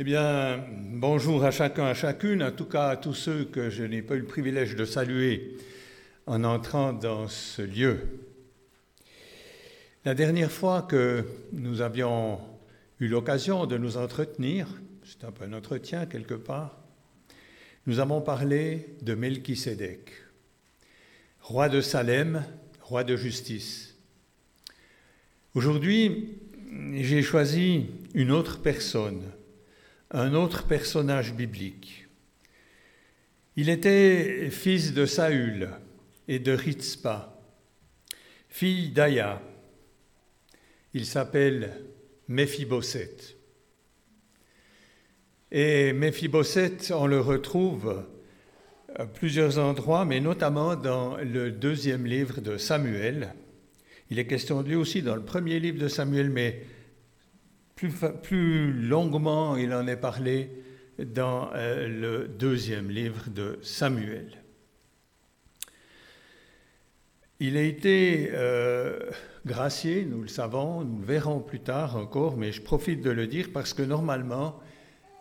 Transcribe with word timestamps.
Eh 0.00 0.04
bien, 0.04 0.64
bonjour 0.92 1.44
à 1.44 1.50
chacun, 1.50 1.86
à 1.86 1.94
chacune, 1.94 2.44
en 2.44 2.52
tout 2.52 2.66
cas 2.66 2.90
à 2.90 2.96
tous 2.96 3.14
ceux 3.14 3.44
que 3.46 3.68
je 3.68 3.82
n'ai 3.82 4.00
pas 4.00 4.14
eu 4.14 4.20
le 4.20 4.26
privilège 4.26 4.76
de 4.76 4.84
saluer 4.84 5.56
en 6.24 6.44
entrant 6.44 6.92
dans 6.92 7.26
ce 7.26 7.62
lieu. 7.62 8.20
La 10.04 10.14
dernière 10.14 10.52
fois 10.52 10.82
que 10.82 11.24
nous 11.52 11.80
avions 11.80 12.38
eu 13.00 13.08
l'occasion 13.08 13.66
de 13.66 13.76
nous 13.76 13.96
entretenir, 13.96 14.68
c'est 15.02 15.24
un 15.24 15.32
peu 15.32 15.46
un 15.46 15.52
entretien 15.52 16.06
quelque 16.06 16.34
part, 16.34 16.78
nous 17.88 17.98
avons 17.98 18.20
parlé 18.20 18.94
de 19.02 19.16
Melchisédek, 19.16 20.12
roi 21.40 21.68
de 21.68 21.80
Salem, 21.80 22.44
roi 22.82 23.02
de 23.02 23.16
justice. 23.16 23.96
Aujourd'hui, 25.56 26.38
j'ai 26.94 27.22
choisi 27.22 27.86
une 28.14 28.30
autre 28.30 28.62
personne 28.62 29.22
un 30.10 30.34
autre 30.34 30.66
personnage 30.66 31.34
biblique. 31.34 32.08
Il 33.56 33.68
était 33.68 34.48
fils 34.50 34.94
de 34.94 35.04
Saül 35.04 35.70
et 36.28 36.38
de 36.38 36.52
Ritzpa, 36.52 37.38
fille 38.48 38.90
d'Aya. 38.90 39.42
Il 40.94 41.04
s'appelle 41.04 41.72
Méphibosheth. 42.28 43.36
Et 45.50 45.92
Méphibosheth, 45.92 46.92
on 46.94 47.06
le 47.06 47.20
retrouve 47.20 48.04
à 48.94 49.06
plusieurs 49.06 49.58
endroits, 49.58 50.04
mais 50.04 50.20
notamment 50.20 50.76
dans 50.76 51.16
le 51.16 51.50
deuxième 51.50 52.06
livre 52.06 52.40
de 52.40 52.56
Samuel. 52.56 53.34
Il 54.10 54.18
est 54.18 54.26
question 54.26 54.62
de 54.62 54.68
lui 54.68 54.76
aussi 54.76 55.02
dans 55.02 55.16
le 55.16 55.22
premier 55.22 55.60
livre 55.60 55.78
de 55.78 55.88
Samuel, 55.88 56.30
mais 56.30 56.62
plus, 58.22 58.72
longuement, 58.72 59.56
il 59.56 59.72
en 59.72 59.86
est 59.86 59.96
parlé 59.96 60.50
dans 60.98 61.50
euh, 61.54 61.86
le 61.88 62.28
deuxième 62.28 62.90
livre 62.90 63.30
de 63.30 63.58
Samuel. 63.62 64.42
Il 67.40 67.56
a 67.56 67.62
été 67.62 68.30
euh, 68.32 68.98
gracié, 69.46 70.04
nous 70.04 70.22
le 70.22 70.28
savons, 70.28 70.82
nous 70.82 70.98
le 70.98 71.04
verrons 71.04 71.38
plus 71.38 71.60
tard 71.60 71.96
encore, 71.96 72.36
mais 72.36 72.50
je 72.50 72.60
profite 72.60 73.00
de 73.00 73.10
le 73.10 73.28
dire 73.28 73.50
parce 73.52 73.74
que 73.74 73.82
normalement, 73.82 74.60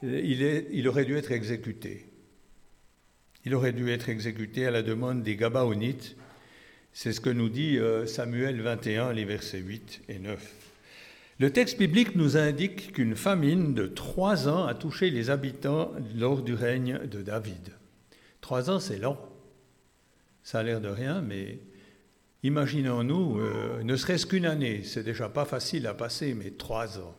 il, 0.01 0.41
est, 0.41 0.67
il 0.71 0.87
aurait 0.87 1.05
dû 1.05 1.15
être 1.15 1.31
exécuté. 1.31 2.07
Il 3.45 3.53
aurait 3.53 3.71
dû 3.71 3.91
être 3.91 4.09
exécuté 4.09 4.65
à 4.65 4.71
la 4.71 4.81
demande 4.81 5.21
des 5.21 5.35
Gabaonites. 5.35 6.15
C'est 6.91 7.13
ce 7.13 7.21
que 7.21 7.29
nous 7.29 7.49
dit 7.49 7.77
euh, 7.77 8.07
Samuel 8.07 8.61
21, 8.61 9.13
les 9.13 9.25
versets 9.25 9.59
8 9.59 10.01
et 10.09 10.17
9. 10.17 10.76
Le 11.39 11.51
texte 11.51 11.77
biblique 11.77 12.15
nous 12.15 12.35
indique 12.35 12.93
qu'une 12.93 13.15
famine 13.15 13.75
de 13.75 13.85
trois 13.85 14.47
ans 14.47 14.65
a 14.65 14.73
touché 14.73 15.11
les 15.11 15.29
habitants 15.29 15.91
lors 16.15 16.41
du 16.41 16.55
règne 16.55 16.99
de 17.05 17.21
David. 17.21 17.73
Trois 18.41 18.71
ans, 18.71 18.79
c'est 18.79 18.97
long. 18.97 19.19
Ça 20.41 20.59
a 20.59 20.63
l'air 20.63 20.81
de 20.81 20.87
rien, 20.87 21.21
mais 21.21 21.59
imaginons-nous, 22.41 23.39
euh, 23.39 23.83
ne 23.83 23.95
serait-ce 23.95 24.25
qu'une 24.25 24.47
année, 24.47 24.81
c'est 24.83 25.03
déjà 25.03 25.29
pas 25.29 25.45
facile 25.45 25.85
à 25.85 25.93
passer, 25.93 26.33
mais 26.33 26.51
trois 26.51 26.97
ans. 26.97 27.15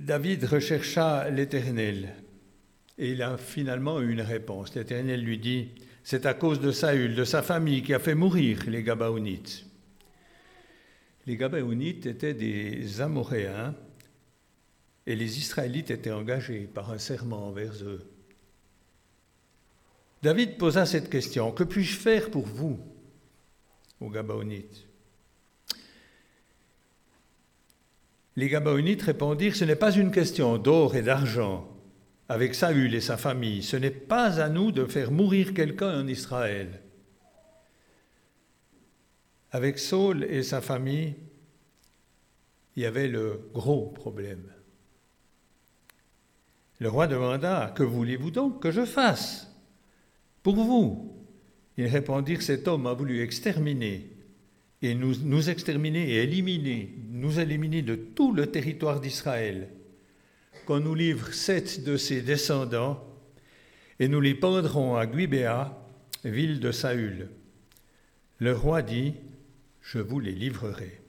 David 0.00 0.44
rechercha 0.44 1.30
l'Éternel 1.30 2.16
et 2.98 3.12
il 3.12 3.22
a 3.22 3.38
finalement 3.38 4.00
eu 4.00 4.10
une 4.10 4.22
réponse. 4.22 4.74
L'Éternel 4.74 5.22
lui 5.22 5.38
dit, 5.38 5.68
c'est 6.02 6.26
à 6.26 6.34
cause 6.34 6.58
de 6.60 6.72
Saül, 6.72 7.14
de 7.14 7.24
sa 7.24 7.42
famille, 7.42 7.82
qui 7.82 7.94
a 7.94 8.00
fait 8.00 8.16
mourir 8.16 8.64
les 8.66 8.82
Gabaonites 8.82 9.67
les 11.28 11.36
Gabaonites 11.36 12.06
étaient 12.06 12.32
des 12.32 13.02
Amoréens 13.02 13.74
et 15.06 15.14
les 15.14 15.38
Israélites 15.38 15.90
étaient 15.90 16.10
engagés 16.10 16.62
par 16.62 16.90
un 16.90 16.96
serment 16.96 17.48
envers 17.48 17.74
eux. 17.84 18.10
David 20.22 20.56
posa 20.56 20.86
cette 20.86 21.10
question, 21.10 21.52
que 21.52 21.64
puis-je 21.64 21.98
faire 21.98 22.30
pour 22.30 22.46
vous, 22.46 22.80
aux 24.00 24.08
Gabaonites? 24.08 24.86
Les 28.36 28.48
Gabaonites 28.48 29.02
répondirent, 29.02 29.54
ce 29.54 29.66
n'est 29.66 29.76
pas 29.76 29.94
une 29.94 30.10
question 30.10 30.56
d'or 30.56 30.96
et 30.96 31.02
d'argent 31.02 31.68
avec 32.30 32.54
Saül 32.54 32.94
et 32.94 33.02
sa 33.02 33.18
famille, 33.18 33.62
ce 33.62 33.76
n'est 33.76 33.90
pas 33.90 34.40
à 34.40 34.48
nous 34.48 34.72
de 34.72 34.86
faire 34.86 35.10
mourir 35.10 35.52
quelqu'un 35.52 36.00
en 36.00 36.06
Israël. 36.08 36.80
Avec 39.50 39.78
Saul 39.78 40.24
et 40.24 40.42
sa 40.42 40.60
famille, 40.60 41.14
il 42.76 42.82
y 42.82 42.86
avait 42.86 43.08
le 43.08 43.48
gros 43.54 43.86
problème. 43.86 44.44
Le 46.80 46.88
roi 46.88 47.06
demanda, 47.06 47.72
Que 47.74 47.82
voulez-vous 47.82 48.30
donc 48.30 48.62
que 48.62 48.70
je 48.70 48.84
fasse 48.84 49.52
pour 50.42 50.56
vous? 50.56 51.14
Ils 51.76 51.86
répondirent, 51.86 52.42
Cet 52.42 52.68
homme 52.68 52.86
a 52.86 52.94
voulu 52.94 53.22
exterminer 53.22 54.10
et 54.80 54.94
nous, 54.94 55.50
exterminer 55.50 56.08
et 56.08 56.22
éliminer, 56.22 56.94
nous 57.10 57.40
éliminer 57.40 57.82
de 57.82 57.96
tout 57.96 58.32
le 58.32 58.46
territoire 58.46 59.00
d'Israël. 59.00 59.70
Qu'on 60.66 60.80
nous 60.80 60.94
livre 60.94 61.32
sept 61.32 61.82
de 61.82 61.96
ses 61.96 62.20
descendants 62.20 63.02
et 63.98 64.06
nous 64.06 64.20
les 64.20 64.34
pendrons 64.34 64.96
à 64.96 65.06
Guibéa, 65.06 65.76
ville 66.24 66.60
de 66.60 66.70
Saül. 66.70 67.30
Le 68.38 68.52
roi 68.52 68.82
dit, 68.82 69.14
je 69.92 69.98
vous 70.00 70.20
les 70.20 70.32
livrerai. 70.32 71.00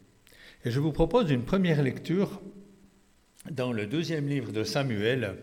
Et 0.63 0.71
je 0.71 0.79
vous 0.79 0.93
propose 0.93 1.29
une 1.31 1.43
première 1.43 1.83
lecture 1.83 2.41
dans 3.51 3.73
le 3.73 3.85
deuxième 3.85 4.27
livre 4.27 4.53
de 4.53 4.63
Samuel, 4.63 5.35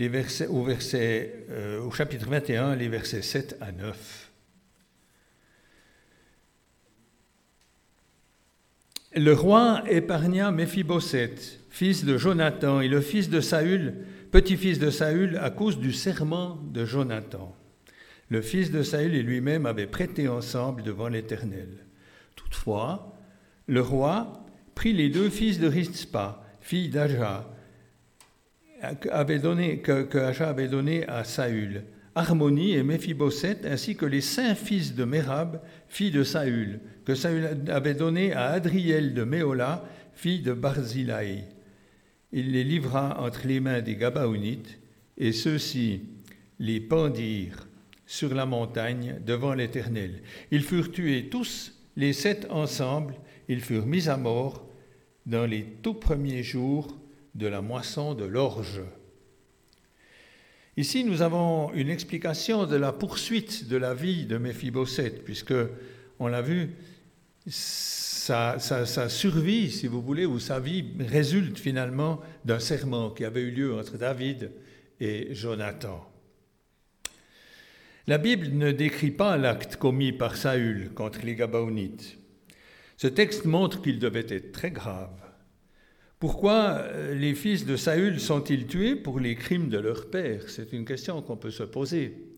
euh, 0.00 1.80
au 1.80 1.90
chapitre 1.90 2.28
21, 2.28 2.76
les 2.76 2.88
versets 2.88 3.22
7 3.22 3.56
à 3.60 3.72
9. 3.72 4.30
Le 9.16 9.32
roi 9.32 9.82
épargna 9.88 10.52
Méphibosheth, 10.52 11.60
fils 11.70 12.04
de 12.04 12.16
Jonathan, 12.16 12.80
et 12.80 12.88
le 12.88 13.00
fils 13.00 13.30
de 13.30 13.40
Saül, 13.40 13.94
petit-fils 14.30 14.78
de 14.78 14.90
Saül, 14.90 15.38
à 15.38 15.50
cause 15.50 15.78
du 15.80 15.92
serment 15.92 16.60
de 16.72 16.84
Jonathan. 16.84 17.56
Le 18.28 18.42
fils 18.42 18.70
de 18.70 18.84
Saül 18.84 19.14
et 19.16 19.22
lui-même 19.22 19.66
avaient 19.66 19.88
prêté 19.88 20.28
ensemble 20.28 20.84
devant 20.84 21.08
l'Éternel. 21.08 21.84
Toutefois, 22.36 23.16
le 23.66 23.80
roi 23.80 24.44
prit 24.74 24.92
les 24.92 25.08
deux 25.08 25.30
fils 25.30 25.58
de 25.58 25.68
Rizpa, 25.68 26.42
fille 26.60 26.88
d'Aja, 26.88 27.48
avait 29.10 29.38
donné, 29.38 29.78
que, 29.78 30.02
que 30.02 30.18
Aja 30.18 30.48
avait 30.48 30.68
donné 30.68 31.06
à 31.06 31.24
Saül, 31.24 31.84
Harmonie 32.14 32.74
et 32.74 32.82
Méphibosheth, 32.82 33.64
ainsi 33.64 33.96
que 33.96 34.06
les 34.06 34.20
cinq 34.20 34.54
fils 34.56 34.94
de 34.94 35.04
Mérab, 35.04 35.60
fille 35.88 36.10
de 36.10 36.22
Saül, 36.22 36.80
que 37.04 37.14
Saül 37.14 37.48
avait 37.68 37.94
donné 37.94 38.32
à 38.32 38.50
Adriel 38.50 39.14
de 39.14 39.24
Méola, 39.24 39.84
fille 40.14 40.40
de 40.40 40.52
Barzilai. 40.52 41.44
Il 42.32 42.52
les 42.52 42.64
livra 42.64 43.20
entre 43.20 43.46
les 43.46 43.60
mains 43.60 43.80
des 43.80 43.96
Gabaonites, 43.96 44.78
et 45.16 45.32
ceux-ci 45.32 46.02
les 46.58 46.80
pendirent 46.80 47.66
sur 48.06 48.34
la 48.34 48.46
montagne 48.46 49.16
devant 49.24 49.54
l'Éternel. 49.54 50.22
Ils 50.50 50.62
furent 50.62 50.92
tués 50.92 51.28
tous, 51.28 51.72
les 51.96 52.12
sept 52.12 52.46
ensemble, 52.50 53.14
ils 53.48 53.60
furent 53.60 53.86
mis 53.86 54.08
à 54.08 54.16
mort 54.16 54.66
dans 55.26 55.46
les 55.46 55.64
tout 55.82 55.94
premiers 55.94 56.42
jours 56.42 56.96
de 57.34 57.46
la 57.46 57.60
moisson 57.60 58.14
de 58.14 58.24
l'orge. 58.24 58.82
Ici, 60.76 61.04
nous 61.04 61.22
avons 61.22 61.72
une 61.72 61.88
explication 61.88 62.66
de 62.66 62.76
la 62.76 62.92
poursuite 62.92 63.68
de 63.68 63.76
la 63.76 63.94
vie 63.94 64.26
de 64.26 64.38
Méphibosheth, 64.38 65.24
puisque, 65.24 65.54
on 66.18 66.26
l'a 66.26 66.42
vu, 66.42 66.70
sa, 67.46 68.58
survie, 69.08 69.70
si 69.70 69.86
vous 69.86 70.02
voulez, 70.02 70.26
ou 70.26 70.38
sa 70.38 70.58
vie 70.58 70.84
résulte 70.98 71.58
finalement 71.58 72.20
d'un 72.44 72.58
serment 72.58 73.10
qui 73.10 73.24
avait 73.24 73.42
eu 73.42 73.50
lieu 73.50 73.78
entre 73.78 73.96
David 73.96 74.50
et 75.00 75.28
Jonathan. 75.32 76.04
La 78.06 78.18
Bible 78.18 78.48
ne 78.48 78.70
décrit 78.70 79.12
pas 79.12 79.38
l'acte 79.38 79.76
commis 79.76 80.12
par 80.12 80.36
Saül 80.36 80.90
contre 80.94 81.20
les 81.24 81.34
Gabaonites. 81.34 82.18
Ce 82.98 83.06
texte 83.06 83.46
montre 83.46 83.80
qu'il 83.80 83.98
devait 83.98 84.26
être 84.28 84.52
très 84.52 84.70
grave. 84.70 85.08
Pourquoi 86.18 86.80
euh, 86.82 87.14
les 87.14 87.34
fils 87.34 87.64
de 87.64 87.76
Saül 87.76 88.20
sont-ils 88.20 88.66
tués 88.66 88.94
pour 88.94 89.20
les 89.20 89.34
crimes 89.36 89.70
de 89.70 89.78
leur 89.78 90.10
père? 90.10 90.50
C'est 90.50 90.74
une 90.74 90.84
question 90.84 91.22
qu'on 91.22 91.38
peut 91.38 91.50
se 91.50 91.62
poser. 91.62 92.36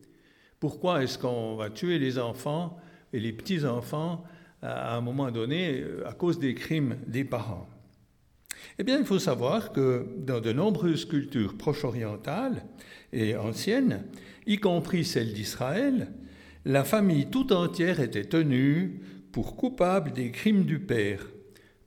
Pourquoi 0.61 1.03
est-ce 1.03 1.19
qu'on 1.19 1.57
va 1.57 1.69
tuer 1.69 1.99
les 1.99 2.17
enfants 2.17 2.77
et 3.11 3.19
les 3.19 3.33
petits-enfants 3.33 4.23
à 4.61 4.95
un 4.95 5.01
moment 5.01 5.31
donné 5.31 5.81
euh, 5.81 6.07
à 6.07 6.13
cause 6.13 6.39
des 6.39 6.55
crimes 6.55 6.95
des 7.07 7.25
parents? 7.25 7.67
Eh 8.79 8.83
bien, 8.83 8.99
il 8.99 9.05
faut 9.05 9.19
savoir 9.19 9.73
que 9.73 10.07
dans 10.17 10.39
de 10.39 10.53
nombreuses 10.53 11.03
cultures 11.03 11.57
proche-orientales 11.57 12.63
et 13.11 13.35
anciennes, 13.35 14.05
y 14.47 14.57
compris 14.57 15.05
celle 15.05 15.33
d'Israël, 15.33 16.11
la 16.65 16.83
famille 16.83 17.29
tout 17.29 17.53
entière 17.53 17.99
était 17.99 18.25
tenue 18.25 19.01
pour 19.31 19.55
coupable 19.55 20.13
des 20.13 20.31
crimes 20.31 20.65
du 20.65 20.79
père, 20.79 21.27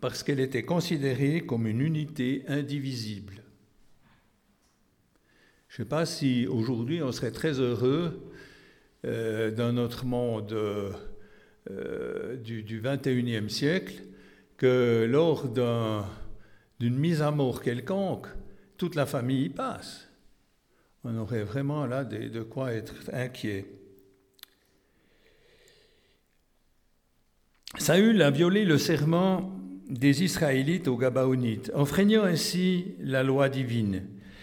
parce 0.00 0.22
qu'elle 0.22 0.40
était 0.40 0.62
considérée 0.62 1.40
comme 1.40 1.66
une 1.66 1.80
unité 1.80 2.44
indivisible. 2.48 3.42
Je 5.68 5.74
ne 5.74 5.76
sais 5.84 5.88
pas 5.88 6.06
si 6.06 6.46
aujourd'hui 6.46 7.02
on 7.02 7.12
serait 7.12 7.30
très 7.30 7.60
heureux 7.60 8.30
euh, 9.06 9.50
dans 9.50 9.72
notre 9.72 10.04
monde 10.04 10.52
euh, 10.52 12.36
du, 12.36 12.62
du 12.62 12.80
21e 12.80 13.48
siècle 13.48 14.02
que 14.56 15.06
lors 15.08 15.48
d'une 15.48 16.98
mise 16.98 17.22
à 17.22 17.30
mort 17.30 17.62
quelconque, 17.62 18.26
toute 18.76 18.94
la 18.94 19.06
famille 19.06 19.44
y 19.44 19.48
passe. 19.48 20.09
On 21.04 21.16
aurait 21.16 21.44
vraiment 21.44 21.86
là 21.86 22.04
de 22.04 22.42
quoi 22.42 22.72
être 22.72 22.94
inquiet. 23.12 23.66
Saül 27.78 28.20
a 28.20 28.30
violé 28.30 28.64
le 28.64 28.78
serment 28.78 29.52
des 29.88 30.22
Israélites 30.22 30.88
aux 30.88 30.96
Gabaonites, 30.96 31.70
enfreignant 31.74 32.24
ainsi 32.24 32.94
la 33.00 33.22
loi 33.22 33.48
divine. 33.48 34.02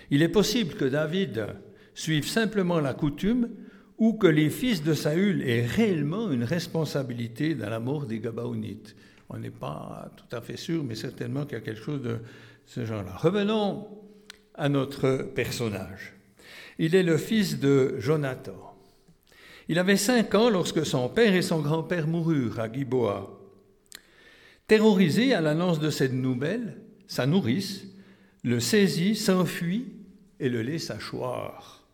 Il 0.09 0.21
est 0.21 0.29
possible 0.29 0.75
que 0.75 0.85
David 0.85 1.47
suive 1.93 2.27
simplement 2.27 2.79
la 2.79 2.93
coutume 2.93 3.49
ou 3.97 4.13
que 4.13 4.27
les 4.27 4.49
fils 4.49 4.83
de 4.83 4.93
Saül 4.93 5.41
aient 5.47 5.65
réellement 5.65 6.31
une 6.31 6.43
responsabilité 6.43 7.55
dans 7.55 7.69
la 7.69 7.79
mort 7.79 8.05
des 8.05 8.19
Gabaonites. 8.19 8.95
On 9.29 9.37
n'est 9.37 9.51
pas 9.51 10.11
tout 10.15 10.35
à 10.35 10.41
fait 10.41 10.57
sûr, 10.57 10.83
mais 10.83 10.95
certainement 10.95 11.43
qu'il 11.43 11.57
y 11.57 11.61
a 11.61 11.63
quelque 11.63 11.83
chose 11.83 12.01
de 12.01 12.19
ce 12.65 12.85
genre-là. 12.85 13.15
Revenons 13.17 13.87
à 14.53 14.69
notre 14.69 15.23
personnage. 15.35 16.16
Il 16.79 16.95
est 16.95 17.03
le 17.03 17.17
fils 17.17 17.59
de 17.59 17.95
Jonathan. 17.99 18.75
Il 19.69 19.79
avait 19.79 19.97
cinq 19.97 20.35
ans 20.35 20.49
lorsque 20.49 20.85
son 20.85 21.09
père 21.09 21.35
et 21.35 21.41
son 21.41 21.59
grand-père 21.59 22.07
moururent 22.07 22.59
à 22.59 22.71
Giboa. 22.71 23.37
Terrorisé 24.67 25.33
à 25.33 25.41
l'annonce 25.41 25.79
de 25.79 25.89
cette 25.89 26.13
nouvelle, 26.13 26.77
sa 27.07 27.25
nourrice 27.25 27.85
le 28.43 28.59
saisit, 28.59 29.15
s'enfuit 29.15 29.87
et 30.39 30.47
le 30.47 30.61
laissa 30.61 30.97
choir. 30.97 31.85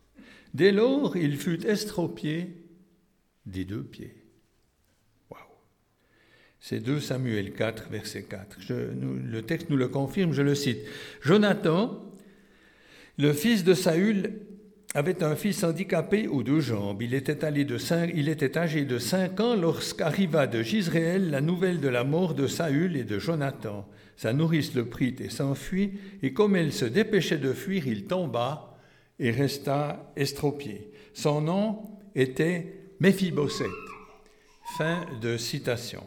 Dès 0.52 0.70
lors, 0.70 1.16
il 1.16 1.36
fut 1.36 1.66
estropié 1.66 2.48
des 3.44 3.64
deux 3.64 3.82
pieds. 3.82 4.14
Wow. 5.30 5.38
C'est 6.60 6.78
2 6.78 7.00
Samuel 7.00 7.54
4, 7.54 7.88
verset 7.90 8.22
4. 8.22 8.58
le 8.70 9.42
texte 9.42 9.68
nous 9.68 9.76
le 9.76 9.88
confirme, 9.88 10.32
je 10.32 10.42
le 10.42 10.54
cite. 10.54 10.78
Jonathan, 11.22 12.04
le 13.18 13.32
fils 13.32 13.64
de 13.64 13.74
Saül, 13.74 14.38
avait 14.94 15.24
un 15.24 15.34
fils 15.34 15.64
handicapé 15.64 16.28
aux 16.28 16.44
deux 16.44 16.60
jambes. 16.60 17.02
Il 17.02 17.14
était, 17.14 17.44
âgé 17.44 18.84
de 18.84 18.98
cinq 18.98 19.40
ans 19.40 19.56
lorsqu'arriva 19.56 20.46
de 20.46 20.62
Gisraël 20.62 21.30
la 21.30 21.40
nouvelle 21.40 21.80
de 21.80 21.88
la 21.88 22.04
mort 22.04 22.34
de 22.34 22.46
Saül 22.46 22.96
et 22.96 23.02
de 23.02 23.18
Jonathan. 23.18 23.88
Sa 24.16 24.32
nourrice 24.32 24.74
le 24.74 24.88
prit 24.88 25.16
et 25.18 25.30
s'enfuit, 25.30 25.98
et 26.22 26.32
comme 26.32 26.54
elle 26.54 26.72
se 26.72 26.84
dépêchait 26.84 27.38
de 27.38 27.52
fuir, 27.52 27.88
il 27.88 28.04
tomba 28.04 28.78
et 29.18 29.32
resta 29.32 30.12
estropié. 30.14 30.92
Son 31.12 31.40
nom 31.40 31.98
était 32.14 32.92
Méphibosheth. 33.00 33.66
Fin 34.78 35.04
de 35.20 35.36
citation. 35.36 36.04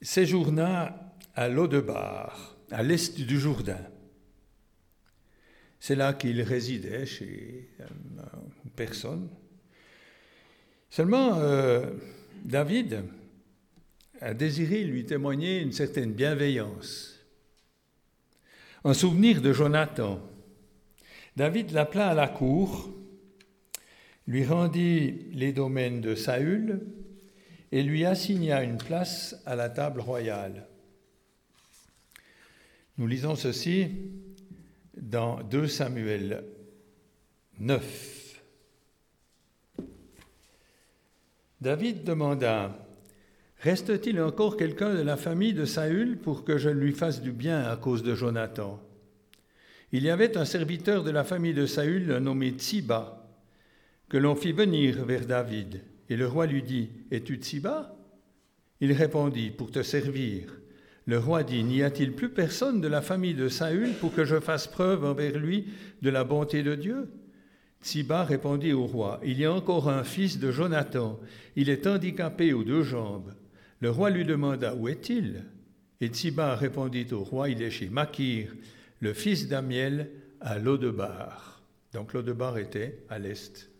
Séjourna 0.00 1.14
à 1.34 1.48
Lodebar, 1.48 2.56
à 2.70 2.84
l'est 2.84 3.20
du 3.20 3.40
Jourdain. 3.40 3.80
C'est 5.86 5.94
là 5.94 6.14
qu'il 6.14 6.42
résidait 6.42 7.06
chez 7.06 7.68
une 7.78 8.70
personne. 8.74 9.28
Seulement, 10.90 11.38
euh, 11.38 11.92
David 12.44 13.04
a 14.20 14.34
désiré 14.34 14.82
lui 14.82 15.06
témoigner 15.06 15.60
une 15.60 15.70
certaine 15.70 16.12
bienveillance. 16.12 17.20
Un 18.82 18.94
souvenir 18.94 19.40
de 19.40 19.52
Jonathan. 19.52 20.20
David 21.36 21.70
l'appela 21.70 22.08
à 22.08 22.14
la 22.14 22.26
cour, 22.26 22.92
lui 24.26 24.44
rendit 24.44 25.28
les 25.34 25.52
domaines 25.52 26.00
de 26.00 26.16
Saül 26.16 26.80
et 27.70 27.84
lui 27.84 28.04
assigna 28.04 28.64
une 28.64 28.78
place 28.78 29.40
à 29.46 29.54
la 29.54 29.70
table 29.70 30.00
royale. 30.00 30.66
Nous 32.98 33.06
lisons 33.06 33.36
ceci 33.36 33.88
dans 34.96 35.42
2 35.42 35.68
Samuel 35.68 36.44
9. 37.58 38.42
David 41.60 42.04
demanda, 42.04 42.86
Reste-t-il 43.60 44.20
encore 44.20 44.56
quelqu'un 44.56 44.94
de 44.94 45.00
la 45.00 45.16
famille 45.16 45.54
de 45.54 45.64
Saül 45.64 46.18
pour 46.18 46.44
que 46.44 46.58
je 46.58 46.68
lui 46.68 46.92
fasse 46.92 47.22
du 47.22 47.32
bien 47.32 47.62
à 47.64 47.76
cause 47.76 48.02
de 48.02 48.14
Jonathan? 48.14 48.80
Il 49.92 50.02
y 50.02 50.10
avait 50.10 50.36
un 50.36 50.44
serviteur 50.44 51.02
de 51.04 51.10
la 51.10 51.24
famille 51.24 51.54
de 51.54 51.66
Saül 51.66 52.16
nommé 52.18 52.50
Tsiba, 52.50 53.26
que 54.08 54.18
l'on 54.18 54.36
fit 54.36 54.52
venir 54.52 55.04
vers 55.04 55.26
David. 55.26 55.82
Et 56.08 56.16
le 56.16 56.26
roi 56.26 56.46
lui 56.46 56.62
dit, 56.62 56.90
Es-tu 57.10 57.36
Tsiba 57.36 57.96
Il 58.80 58.92
répondit, 58.92 59.50
Pour 59.50 59.70
te 59.70 59.82
servir. 59.82 60.60
Le 61.06 61.18
roi 61.18 61.44
dit, 61.44 61.62
N'y 61.62 61.82
a-t-il 61.82 62.12
plus 62.12 62.30
personne 62.30 62.80
de 62.80 62.88
la 62.88 63.00
famille 63.00 63.34
de 63.34 63.48
Saül 63.48 63.92
pour 63.94 64.12
que 64.12 64.24
je 64.24 64.40
fasse 64.40 64.66
preuve 64.66 65.04
envers 65.04 65.38
lui 65.38 65.66
de 66.02 66.10
la 66.10 66.24
bonté 66.24 66.62
de 66.62 66.74
Dieu? 66.74 67.08
Tsiba 67.82 68.24
répondit 68.24 68.72
au 68.72 68.86
roi, 68.86 69.20
Il 69.24 69.38
y 69.38 69.44
a 69.44 69.52
encore 69.52 69.88
un 69.88 70.02
fils 70.02 70.40
de 70.40 70.50
Jonathan, 70.50 71.20
il 71.54 71.70
est 71.70 71.86
handicapé 71.86 72.52
aux 72.52 72.64
deux 72.64 72.82
jambes. 72.82 73.32
Le 73.80 73.90
roi 73.90 74.10
lui 74.10 74.24
demanda, 74.24 74.74
Où 74.74 74.88
est-il? 74.88 75.44
Et 76.00 76.08
Tsiba 76.08 76.56
répondit 76.56 77.06
au 77.12 77.22
roi, 77.22 77.48
Il 77.48 77.62
est 77.62 77.70
chez 77.70 77.88
Makir, 77.88 78.52
le 79.00 79.12
fils 79.12 79.46
d'Amiel, 79.48 80.10
à 80.40 80.58
Lodebar. 80.58 81.62
Donc 81.92 82.12
Lodebar 82.12 82.58
était 82.58 82.98
à 83.08 83.18
l'est 83.18 83.70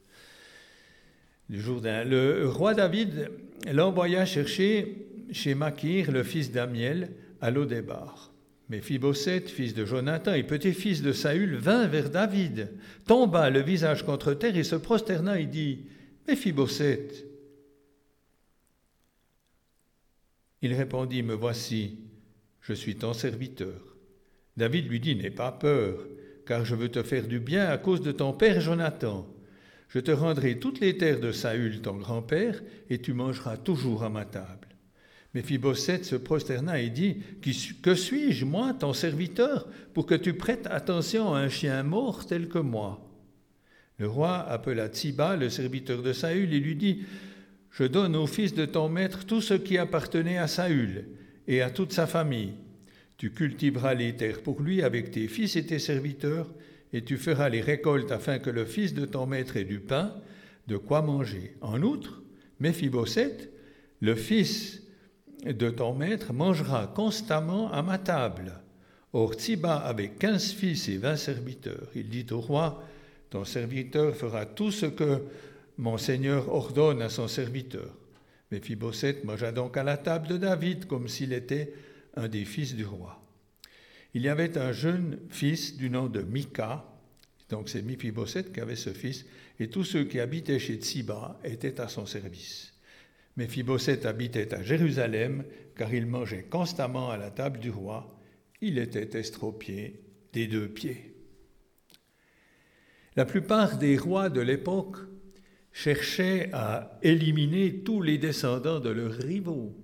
du 1.48 1.60
Jourdain. 1.60 2.04
Le 2.04 2.48
roi 2.48 2.74
David 2.74 3.30
l'envoya 3.72 4.24
chercher 4.24 5.06
chez 5.32 5.54
Makir, 5.54 6.12
le 6.12 6.22
fils 6.22 6.52
d'Amiel, 6.52 7.10
à 7.40 7.50
Lodébar. 7.50 8.32
Méphibosheth, 8.68 9.48
fils 9.48 9.74
de 9.74 9.84
Jonathan 9.84 10.34
et 10.34 10.42
petit-fils 10.42 11.02
de 11.02 11.12
Saül, 11.12 11.56
vint 11.56 11.86
vers 11.86 12.10
David, 12.10 12.72
tomba 13.06 13.48
le 13.50 13.60
visage 13.60 14.04
contre 14.04 14.34
terre 14.34 14.56
et 14.56 14.64
se 14.64 14.74
prosterna 14.74 15.38
et 15.38 15.46
dit 15.46 15.86
Méphibosheth. 16.26 17.24
Il 20.62 20.74
répondit 20.74 21.22
Me 21.22 21.34
voici, 21.34 22.00
je 22.60 22.72
suis 22.72 22.96
ton 22.96 23.12
serviteur. 23.12 23.96
David 24.56 24.88
lui 24.88 24.98
dit 24.98 25.14
N'aie 25.14 25.30
pas 25.30 25.52
peur, 25.52 26.04
car 26.44 26.64
je 26.64 26.74
veux 26.74 26.88
te 26.88 27.02
faire 27.04 27.28
du 27.28 27.38
bien 27.38 27.66
à 27.68 27.78
cause 27.78 28.02
de 28.02 28.10
ton 28.10 28.32
père 28.32 28.60
Jonathan. 28.60 29.28
Je 29.88 30.00
te 30.00 30.10
rendrai 30.10 30.58
toutes 30.58 30.80
les 30.80 30.96
terres 30.98 31.20
de 31.20 31.30
Saül, 31.30 31.82
ton 31.82 31.96
grand-père, 31.96 32.60
et 32.90 33.00
tu 33.00 33.12
mangeras 33.12 33.56
toujours 33.56 34.02
à 34.02 34.08
ma 34.08 34.24
table. 34.24 34.65
Méphibosheth 35.36 36.06
se 36.06 36.16
prosterna 36.16 36.80
et 36.80 36.88
dit 36.88 37.18
Que 37.82 37.94
suis-je, 37.94 38.46
moi, 38.46 38.72
ton 38.72 38.94
serviteur, 38.94 39.68
pour 39.92 40.06
que 40.06 40.14
tu 40.14 40.32
prêtes 40.32 40.66
attention 40.70 41.34
à 41.34 41.40
un 41.40 41.50
chien 41.50 41.82
mort 41.82 42.24
tel 42.24 42.48
que 42.48 42.58
moi? 42.58 43.06
Le 43.98 44.08
roi 44.08 44.38
appela 44.48 44.88
Tsiba, 44.88 45.36
le 45.36 45.50
serviteur 45.50 46.02
de 46.02 46.14
Saül, 46.14 46.54
et 46.54 46.58
lui 46.58 46.74
dit 46.74 47.04
Je 47.70 47.84
donne 47.84 48.16
au 48.16 48.26
fils 48.26 48.54
de 48.54 48.64
ton 48.64 48.88
maître 48.88 49.26
tout 49.26 49.42
ce 49.42 49.52
qui 49.52 49.76
appartenait 49.76 50.38
à 50.38 50.46
Saül 50.46 51.04
et 51.46 51.60
à 51.60 51.68
toute 51.68 51.92
sa 51.92 52.06
famille. 52.06 52.54
Tu 53.18 53.30
cultiveras 53.30 53.92
les 53.92 54.16
terres 54.16 54.42
pour 54.42 54.62
lui 54.62 54.80
avec 54.80 55.10
tes 55.10 55.28
fils 55.28 55.54
et 55.56 55.66
tes 55.66 55.78
serviteurs, 55.78 56.48
et 56.94 57.04
tu 57.04 57.18
feras 57.18 57.50
les 57.50 57.60
récoltes 57.60 58.10
afin 58.10 58.38
que 58.38 58.48
le 58.48 58.64
fils 58.64 58.94
de 58.94 59.04
ton 59.04 59.26
maître 59.26 59.58
ait 59.58 59.64
du 59.64 59.80
pain, 59.80 60.14
de 60.66 60.78
quoi 60.78 61.02
manger. 61.02 61.56
En 61.60 61.82
outre, 61.82 62.22
Méphibosheth, 62.58 63.50
le 64.00 64.14
fils 64.14 64.85
de 65.44 65.70
ton 65.70 65.94
maître 65.94 66.32
mangera 66.32 66.86
constamment 66.86 67.70
à 67.72 67.82
ma 67.82 67.98
table. 67.98 68.52
Or 69.12 69.34
Tsiba 69.34 69.76
avait 69.76 70.10
quinze 70.10 70.52
fils 70.52 70.88
et 70.88 70.98
vingt 70.98 71.16
serviteurs. 71.16 71.88
Il 71.94 72.08
dit 72.08 72.26
au 72.30 72.40
roi, 72.40 72.82
ton 73.30 73.44
serviteur 73.44 74.14
fera 74.14 74.46
tout 74.46 74.70
ce 74.70 74.86
que 74.86 75.22
mon 75.78 75.98
Seigneur 75.98 76.52
ordonne 76.52 77.02
à 77.02 77.08
son 77.08 77.28
serviteur. 77.28 77.90
Méphibosheth 78.50 79.24
mangea 79.24 79.52
donc 79.52 79.76
à 79.76 79.82
la 79.82 79.96
table 79.96 80.28
de 80.28 80.36
David 80.36 80.86
comme 80.86 81.08
s'il 81.08 81.32
était 81.32 81.74
un 82.16 82.28
des 82.28 82.44
fils 82.44 82.74
du 82.74 82.84
roi. 82.84 83.22
Il 84.14 84.22
y 84.22 84.28
avait 84.28 84.56
un 84.56 84.72
jeune 84.72 85.18
fils 85.28 85.76
du 85.76 85.90
nom 85.90 86.06
de 86.06 86.22
Mika, 86.22 86.84
donc 87.50 87.68
c'est 87.68 87.82
Méphibosheth 87.82 88.52
qui 88.52 88.60
avait 88.60 88.76
ce 88.76 88.90
fils, 88.90 89.26
et 89.58 89.68
tous 89.68 89.84
ceux 89.84 90.04
qui 90.04 90.20
habitaient 90.20 90.58
chez 90.58 90.76
Tsiba 90.76 91.38
étaient 91.44 91.80
à 91.80 91.88
son 91.88 92.06
service. 92.06 92.72
Méphibosheth 93.36 94.06
habitait 94.06 94.54
à 94.54 94.62
Jérusalem, 94.62 95.44
car 95.76 95.92
il 95.92 96.06
mangeait 96.06 96.44
constamment 96.44 97.10
à 97.10 97.16
la 97.16 97.30
table 97.30 97.60
du 97.60 97.70
roi. 97.70 98.18
Il 98.60 98.78
était 98.78 99.18
estropié 99.18 100.00
des 100.32 100.46
deux 100.46 100.68
pieds. 100.68 101.14
La 103.14 103.24
plupart 103.24 103.78
des 103.78 103.96
rois 103.96 104.28
de 104.28 104.40
l'époque 104.40 104.96
cherchaient 105.72 106.50
à 106.52 106.98
éliminer 107.02 107.82
tous 107.82 108.00
les 108.00 108.18
descendants 108.18 108.80
de 108.80 108.90
leurs 108.90 109.12
rivaux. 109.12 109.74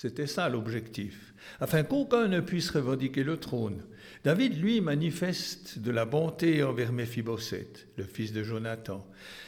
C'était 0.00 0.28
ça 0.28 0.48
l'objectif, 0.48 1.34
afin 1.58 1.82
qu'aucun 1.82 2.28
ne 2.28 2.38
puisse 2.38 2.70
revendiquer 2.70 3.24
le 3.24 3.36
trône. 3.36 3.82
David, 4.22 4.62
lui, 4.62 4.80
manifeste 4.80 5.80
de 5.80 5.90
la 5.90 6.04
bonté 6.04 6.62
envers 6.62 6.92
Méphibosheth, 6.92 7.88
le 7.96 8.04
fils 8.04 8.32
de 8.32 8.44
Jonathan. 8.44 9.04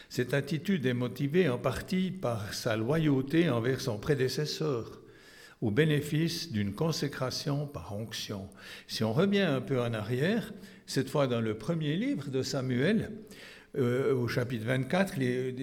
Cette 0.08 0.34
attitude 0.34 0.86
est 0.86 0.92
motivée 0.92 1.48
en 1.48 1.56
partie 1.56 2.10
par 2.10 2.52
sa 2.52 2.76
loyauté 2.76 3.48
envers 3.48 3.80
son 3.80 3.98
prédécesseur, 3.98 5.00
au 5.60 5.70
bénéfice 5.70 6.50
d'une 6.50 6.74
consécration 6.74 7.68
par 7.68 7.94
onction. 7.94 8.48
Si 8.88 9.04
on 9.04 9.12
revient 9.12 9.42
un 9.42 9.60
peu 9.60 9.80
en 9.80 9.94
arrière, 9.94 10.52
cette 10.84 11.10
fois 11.10 11.28
dans 11.28 11.40
le 11.40 11.56
premier 11.58 11.94
livre 11.94 12.28
de 12.28 12.42
Samuel, 12.42 13.12
euh, 13.78 14.14
au 14.14 14.26
chapitre 14.26 14.64
24, 14.66 15.14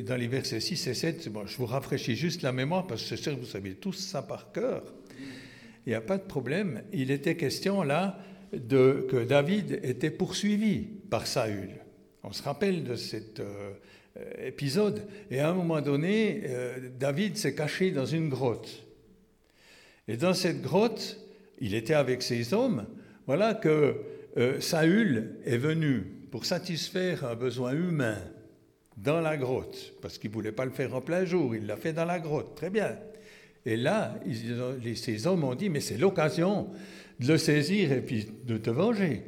dans 0.03 0.15
les 0.15 0.27
versets 0.27 0.61
6 0.61 0.87
et 0.87 0.93
7, 0.93 1.29
bon, 1.29 1.45
je 1.45 1.57
vous 1.57 1.65
rafraîchis 1.65 2.15
juste 2.15 2.41
la 2.41 2.53
mémoire 2.53 2.87
parce 2.87 3.01
que 3.01 3.09
c'est 3.09 3.21
sûr 3.21 3.35
que 3.35 3.41
vous 3.41 3.45
savez 3.45 3.73
tous 3.73 3.93
ça 3.93 4.21
par 4.21 4.53
cœur. 4.53 4.93
Il 5.85 5.89
n'y 5.89 5.95
a 5.95 5.99
pas 5.99 6.17
de 6.17 6.23
problème. 6.23 6.83
Il 6.93 7.11
était 7.11 7.35
question 7.35 7.83
là 7.83 8.17
de, 8.53 9.05
que 9.09 9.25
David 9.25 9.81
était 9.83 10.09
poursuivi 10.09 10.87
par 11.09 11.27
Saül. 11.27 11.71
On 12.23 12.31
se 12.31 12.43
rappelle 12.43 12.85
de 12.85 12.95
cet 12.95 13.41
euh, 13.41 13.73
épisode. 14.41 15.01
Et 15.29 15.41
à 15.41 15.49
un 15.49 15.53
moment 15.53 15.81
donné, 15.81 16.43
euh, 16.45 16.77
David 16.97 17.35
s'est 17.35 17.55
caché 17.55 17.91
dans 17.91 18.05
une 18.05 18.29
grotte. 18.29 18.85
Et 20.07 20.15
dans 20.15 20.33
cette 20.33 20.61
grotte, 20.61 21.19
il 21.59 21.75
était 21.75 21.93
avec 21.93 22.21
ses 22.21 22.53
hommes. 22.53 22.85
Voilà 23.25 23.53
que 23.53 23.95
Saül 24.59 25.39
est 25.45 25.57
venu 25.57 26.16
pour 26.31 26.45
satisfaire 26.45 27.25
un 27.25 27.35
besoin 27.35 27.73
humain 27.73 28.17
dans 28.97 29.21
la 29.21 29.37
grotte, 29.37 29.93
parce 30.01 30.17
qu'il 30.17 30.29
ne 30.29 30.35
voulait 30.35 30.51
pas 30.51 30.65
le 30.65 30.71
faire 30.71 30.95
en 30.95 31.01
plein 31.01 31.23
jour, 31.23 31.55
il 31.55 31.65
l'a 31.65 31.77
fait 31.77 31.93
dans 31.93 32.05
la 32.05 32.19
grotte, 32.19 32.55
très 32.55 32.69
bien. 32.69 32.97
Et 33.65 33.77
là, 33.77 34.15
ces 34.95 35.27
hommes 35.27 35.43
ont 35.43 35.55
dit, 35.55 35.69
mais 35.69 35.81
c'est 35.81 35.97
l'occasion 35.97 36.69
de 37.19 37.27
le 37.27 37.37
saisir 37.37 37.91
et 37.91 38.01
puis 38.01 38.27
de 38.45 38.57
te 38.57 38.69
venger. 38.69 39.23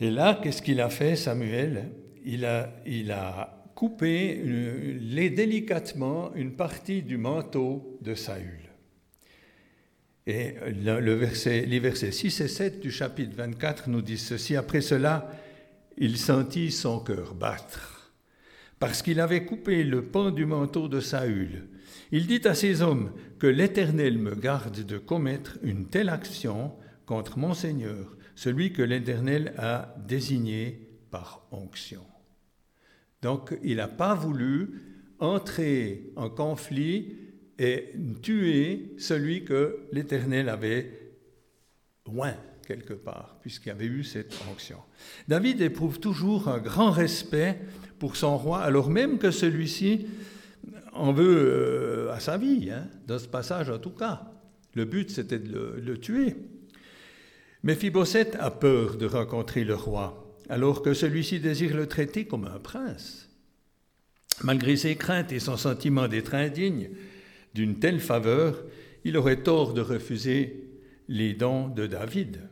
Et 0.00 0.10
là, 0.10 0.40
qu'est-ce 0.42 0.62
qu'il 0.62 0.80
a 0.80 0.88
fait, 0.88 1.16
Samuel? 1.16 1.90
Il 2.24 2.44
a, 2.44 2.72
il 2.86 3.12
a 3.12 3.60
coupé 3.74 4.40
les, 5.00 5.30
délicatement 5.30 6.34
une 6.34 6.52
partie 6.52 7.02
du 7.02 7.18
manteau 7.18 7.98
de 8.00 8.14
Saül. 8.14 8.58
Et 10.26 10.54
le 10.84 11.14
verset, 11.14 11.66
les 11.66 11.80
versets 11.80 12.12
6 12.12 12.40
et 12.40 12.48
7 12.48 12.80
du 12.80 12.90
chapitre 12.90 13.36
24 13.36 13.88
nous 13.88 14.02
disent 14.02 14.26
ceci. 14.26 14.54
Après 14.56 14.80
cela, 14.80 15.30
il 15.96 16.16
sentit 16.16 16.70
son 16.70 17.00
cœur 17.00 17.34
battre, 17.34 18.12
parce 18.78 19.02
qu'il 19.02 19.20
avait 19.20 19.44
coupé 19.44 19.84
le 19.84 20.02
pan 20.02 20.30
du 20.30 20.46
manteau 20.46 20.88
de 20.88 21.00
Saül. 21.00 21.68
Il 22.12 22.26
dit 22.26 22.46
à 22.46 22.54
ses 22.54 22.82
hommes, 22.82 23.12
Que 23.38 23.46
l'Éternel 23.46 24.18
me 24.18 24.34
garde 24.34 24.84
de 24.84 24.98
commettre 24.98 25.58
une 25.62 25.86
telle 25.86 26.08
action 26.08 26.72
contre 27.06 27.38
mon 27.38 27.54
Seigneur, 27.54 28.16
celui 28.34 28.72
que 28.72 28.82
l'Éternel 28.82 29.54
a 29.58 29.94
désigné 30.06 30.88
par 31.10 31.46
onction. 31.50 32.04
Donc 33.22 33.56
il 33.62 33.76
n'a 33.76 33.88
pas 33.88 34.14
voulu 34.14 34.82
entrer 35.18 36.10
en 36.16 36.30
conflit 36.30 37.16
et 37.58 37.92
tuer 38.22 38.94
celui 38.98 39.44
que 39.44 39.86
l'Éternel 39.92 40.48
avait 40.48 41.12
loin 42.06 42.34
quelque 42.70 42.94
part, 42.94 43.36
puisqu'il 43.40 43.70
avait 43.70 43.86
eu 43.86 44.04
cette 44.04 44.32
onction. 44.48 44.78
David 45.26 45.60
éprouve 45.60 45.98
toujours 45.98 46.46
un 46.46 46.58
grand 46.58 46.92
respect 46.92 47.58
pour 47.98 48.14
son 48.14 48.38
roi, 48.38 48.60
alors 48.60 48.90
même 48.90 49.18
que 49.18 49.32
celui-ci 49.32 50.06
en 50.92 51.12
veut 51.12 52.06
euh, 52.06 52.12
à 52.12 52.20
sa 52.20 52.38
vie, 52.38 52.70
hein, 52.70 52.86
dans 53.08 53.18
ce 53.18 53.26
passage 53.26 53.70
en 53.70 53.78
tout 53.78 53.90
cas. 53.90 54.30
Le 54.74 54.84
but, 54.84 55.10
c'était 55.10 55.40
de 55.40 55.52
le, 55.52 55.80
le 55.80 55.98
tuer. 55.98 56.36
Mais 57.64 57.74
Phibosette 57.74 58.36
a 58.38 58.52
peur 58.52 58.96
de 58.96 59.06
rencontrer 59.06 59.64
le 59.64 59.74
roi, 59.74 60.38
alors 60.48 60.80
que 60.80 60.94
celui-ci 60.94 61.40
désire 61.40 61.76
le 61.76 61.88
traiter 61.88 62.24
comme 62.24 62.44
un 62.44 62.60
prince. 62.60 63.30
Malgré 64.44 64.76
ses 64.76 64.94
craintes 64.94 65.32
et 65.32 65.40
son 65.40 65.56
sentiment 65.56 66.06
d'être 66.06 66.34
indigne 66.34 66.90
d'une 67.52 67.80
telle 67.80 67.98
faveur, 67.98 68.62
il 69.04 69.16
aurait 69.16 69.42
tort 69.42 69.74
de 69.74 69.80
refuser 69.80 70.68
les 71.08 71.34
dons 71.34 71.66
de 71.66 71.88
David. 71.88 72.49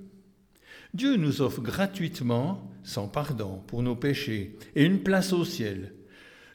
Dieu 0.95 1.17
nous 1.17 1.43
offre 1.43 1.61
gratuitement 1.61 2.71
son 2.83 3.09
pardon 3.09 3.63
pour 3.67 3.83
nos 3.83 3.97
péchés 3.97 4.57
et 4.75 4.85
une 4.85 5.03
place 5.03 5.33
au 5.33 5.45
ciel. 5.45 5.95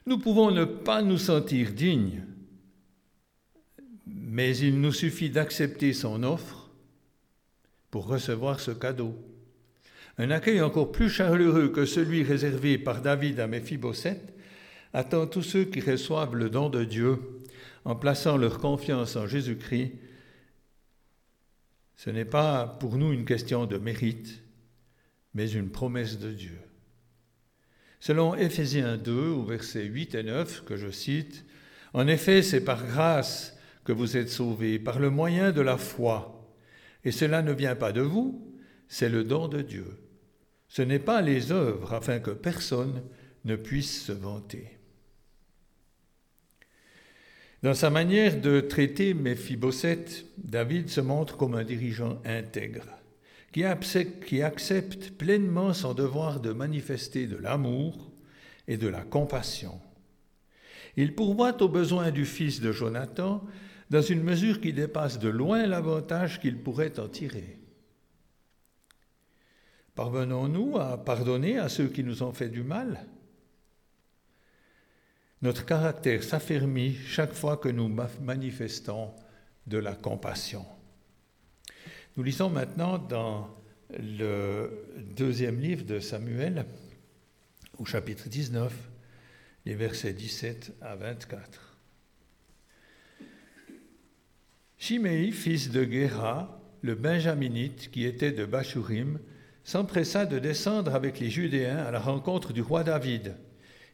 Nous 0.06 0.18
pouvons 0.18 0.50
ne 0.50 0.64
pas 0.64 1.02
nous 1.02 1.18
sentir 1.18 1.72
dignes, 1.72 2.24
mais 4.06 4.56
il 4.56 4.80
nous 4.80 4.92
suffit 4.92 5.30
d'accepter 5.30 5.92
son 5.92 6.22
offre 6.22 6.70
pour 7.90 8.06
recevoir 8.06 8.60
ce 8.60 8.72
cadeau. 8.72 9.14
Un 10.18 10.30
accueil 10.30 10.60
encore 10.60 10.92
plus 10.92 11.08
chaleureux 11.08 11.68
que 11.68 11.86
celui 11.86 12.22
réservé 12.22 12.76
par 12.78 13.02
David 13.02 13.40
à 13.40 13.46
Méphibosheth 13.46 14.34
attend 14.92 15.26
tous 15.26 15.42
ceux 15.42 15.64
qui 15.64 15.80
reçoivent 15.80 16.34
le 16.34 16.50
don 16.50 16.68
de 16.68 16.84
Dieu 16.84 17.18
en 17.84 17.96
plaçant 17.96 18.36
leur 18.36 18.58
confiance 18.58 19.16
en 19.16 19.26
Jésus-Christ 19.26 19.92
ce 21.96 22.10
n'est 22.10 22.24
pas 22.24 22.66
pour 22.66 22.96
nous 22.96 23.12
une 23.12 23.24
question 23.24 23.66
de 23.66 23.78
mérite, 23.78 24.42
mais 25.34 25.50
une 25.50 25.70
promesse 25.70 26.18
de 26.18 26.32
Dieu. 26.32 26.58
Selon 28.00 28.34
Éphésiens 28.34 28.96
2, 28.96 29.12
au 29.12 29.44
verset 29.44 29.84
8 29.84 30.14
et 30.14 30.22
9, 30.22 30.64
que 30.64 30.76
je 30.76 30.90
cite, 30.90 31.44
En 31.92 32.06
effet, 32.06 32.42
c'est 32.42 32.64
par 32.64 32.84
grâce 32.84 33.56
que 33.84 33.92
vous 33.92 34.16
êtes 34.16 34.30
sauvés, 34.30 34.78
par 34.78 34.98
le 34.98 35.10
moyen 35.10 35.52
de 35.52 35.60
la 35.60 35.78
foi. 35.78 36.52
Et 37.04 37.12
cela 37.12 37.42
ne 37.42 37.52
vient 37.52 37.76
pas 37.76 37.92
de 37.92 38.00
vous, 38.00 38.54
c'est 38.88 39.08
le 39.08 39.24
don 39.24 39.48
de 39.48 39.62
Dieu. 39.62 39.86
Ce 40.68 40.82
n'est 40.82 40.98
pas 40.98 41.22
les 41.22 41.52
œuvres 41.52 41.92
afin 41.92 42.18
que 42.18 42.30
personne 42.30 43.02
ne 43.44 43.56
puisse 43.56 44.04
se 44.04 44.12
vanter. 44.12 44.78
Dans 47.64 47.72
sa 47.72 47.88
manière 47.88 48.42
de 48.42 48.60
traiter 48.60 49.14
Méphibosheth, 49.14 50.26
David 50.36 50.90
se 50.90 51.00
montre 51.00 51.38
comme 51.38 51.54
un 51.54 51.64
dirigeant 51.64 52.20
intègre, 52.26 52.84
qui 53.52 54.42
accepte 54.42 55.12
pleinement 55.12 55.72
son 55.72 55.94
devoir 55.94 56.40
de 56.40 56.52
manifester 56.52 57.26
de 57.26 57.36
l'amour 57.38 58.12
et 58.68 58.76
de 58.76 58.86
la 58.86 59.00
compassion. 59.00 59.80
Il 60.98 61.14
pourvoit 61.14 61.62
aux 61.62 61.68
besoins 61.70 62.10
du 62.10 62.26
fils 62.26 62.60
de 62.60 62.70
Jonathan 62.70 63.42
dans 63.88 64.02
une 64.02 64.22
mesure 64.22 64.60
qui 64.60 64.74
dépasse 64.74 65.18
de 65.18 65.30
loin 65.30 65.66
l'avantage 65.66 66.42
qu'il 66.42 66.58
pourrait 66.58 67.00
en 67.00 67.08
tirer. 67.08 67.58
Parvenons-nous 69.94 70.76
à 70.76 71.02
pardonner 71.02 71.56
à 71.56 71.70
ceux 71.70 71.86
qui 71.86 72.04
nous 72.04 72.22
ont 72.22 72.34
fait 72.34 72.50
du 72.50 72.62
mal? 72.62 73.06
Notre 75.44 75.66
caractère 75.66 76.22
s'affermit 76.22 76.96
chaque 77.06 77.34
fois 77.34 77.58
que 77.58 77.68
nous 77.68 77.94
manifestons 78.22 79.10
de 79.66 79.76
la 79.76 79.94
compassion. 79.94 80.64
Nous 82.16 82.22
lisons 82.22 82.48
maintenant 82.48 82.96
dans 82.96 83.54
le 83.90 84.86
deuxième 85.14 85.60
livre 85.60 85.84
de 85.84 86.00
Samuel, 86.00 86.64
au 87.76 87.84
chapitre 87.84 88.30
19, 88.30 88.72
les 89.66 89.74
versets 89.74 90.14
17 90.14 90.76
à 90.80 90.96
24. 90.96 91.76
Shimei, 94.78 95.30
fils 95.30 95.70
de 95.70 95.84
Gera, 95.84 96.58
le 96.80 96.94
benjaminite 96.94 97.90
qui 97.90 98.06
était 98.06 98.32
de 98.32 98.46
Bachurim, 98.46 99.18
s'empressa 99.62 100.24
de 100.24 100.38
descendre 100.38 100.94
avec 100.94 101.20
les 101.20 101.28
Judéens 101.28 101.84
à 101.84 101.90
la 101.90 102.00
rencontre 102.00 102.54
du 102.54 102.62
roi 102.62 102.82
David 102.82 103.36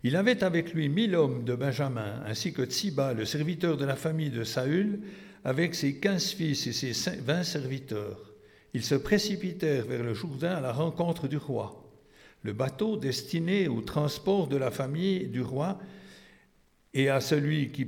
il 0.03 0.17
avait 0.17 0.43
avec 0.43 0.73
lui 0.73 0.89
mille 0.89 1.15
hommes 1.15 1.45
de 1.45 1.55
Benjamin, 1.55 2.23
ainsi 2.27 2.53
que 2.53 2.65
Tsiba, 2.65 3.13
le 3.13 3.25
serviteur 3.25 3.77
de 3.77 3.85
la 3.85 3.97
famille 3.97 4.31
de 4.31 4.45
Saül, 4.45 5.01
avec 5.45 5.75
ses 5.75 5.97
quinze 5.97 6.31
fils 6.31 6.67
et 6.67 6.73
ses 6.73 7.17
vingt 7.17 7.45
serviteurs. 7.45 8.33
Ils 8.73 8.85
se 8.85 8.95
précipitèrent 8.95 9.87
vers 9.87 10.03
le 10.03 10.15
Jourdain 10.15 10.55
à 10.55 10.61
la 10.61 10.73
rencontre 10.73 11.29
du 11.29 11.37
roi. 11.37 11.87
Le 12.43 12.53
bateau 12.53 12.97
destiné 12.97 13.69
au 13.69 13.83
transport 13.83 14.49
de 14.49 14.57
la 14.57 14.71
famille 14.71 15.27
du 15.27 15.43
roi 15.43 15.79
et 16.95 17.09
à 17.09 17.21
celui 17.21 17.71
qui, 17.71 17.85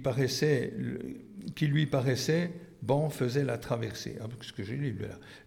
lui 1.66 1.86
paraissait 1.86 2.50
bon 2.82 3.08
faisait 3.08 3.44
la 3.44 3.58
traversée. 3.58 4.18
Ah. 4.20 4.26